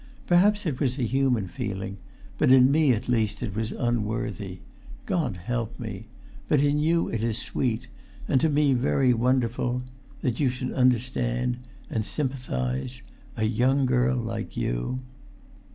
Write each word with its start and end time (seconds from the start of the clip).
Perhaps 0.25 0.65
it 0.65 0.79
was 0.79 0.97
a 0.97 1.03
human 1.03 1.47
feeling; 1.47 1.97
but 2.39 2.51
in 2.51 2.71
me 2.71 2.91
at 2.91 3.07
least 3.07 3.43
it 3.43 3.55
was 3.55 3.71
unworthy. 3.71 4.57
God 5.05 5.37
help 5.37 5.79
me! 5.79 6.05
But 6.47 6.63
in 6.63 6.79
you 6.79 7.07
it 7.09 7.21
is 7.21 7.37
sweet, 7.37 7.87
and 8.27 8.41
to 8.41 8.49
me 8.49 8.73
very 8.73 9.13
wonderful... 9.13 9.83
that 10.23 10.39
you 10.39 10.49
should 10.49 10.71
understand 10.71 11.57
and 11.87 12.03
sympathise... 12.03 13.03
a 13.37 13.43
young 13.43 13.85
girl 13.85 14.17
like 14.17 14.57
you!" 14.57 15.01